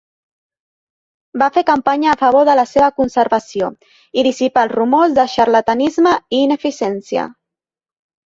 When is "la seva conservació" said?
2.59-3.69